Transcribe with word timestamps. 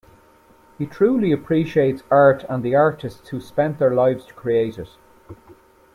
He 0.79 0.87
truly 0.87 1.31
appreciates 1.31 2.01
art 2.09 2.43
and 2.49 2.63
the 2.63 2.73
artists 2.73 3.29
who 3.29 3.39
spent 3.39 3.77
their 3.77 3.93
lives 3.93 4.25
to 4.25 4.33
create 4.33 4.79
it. 4.79 4.89